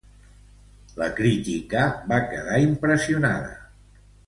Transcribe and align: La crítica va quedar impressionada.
La 1.01 1.09
crítica 1.19 1.83
va 2.13 2.19
quedar 2.33 2.59
impressionada. 2.65 3.55